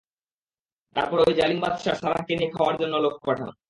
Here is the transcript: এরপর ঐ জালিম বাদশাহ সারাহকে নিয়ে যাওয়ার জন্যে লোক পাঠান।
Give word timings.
এরপর 0.95 1.17
ঐ 1.19 1.29
জালিম 1.39 1.59
বাদশাহ 1.63 1.95
সারাহকে 1.95 2.33
নিয়ে 2.35 2.53
যাওয়ার 2.53 2.75
জন্যে 2.81 2.97
লোক 2.99 3.15
পাঠান। 3.25 3.49